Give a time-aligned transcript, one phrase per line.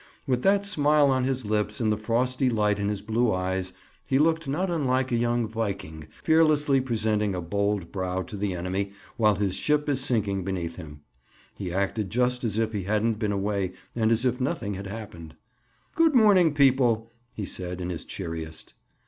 [0.25, 3.71] With that smile on his lips and the frosty light in his blue eyes,
[4.03, 8.93] he looked not unlike a young Viking fearlessly presenting a bold brow to the enemy
[9.17, 11.01] while his ship is sinking beneath him.
[11.55, 15.35] He acted just as if he hadn't been away and as if nothing had happened.
[15.93, 18.73] "Good morning, people," he said in his cheeriest.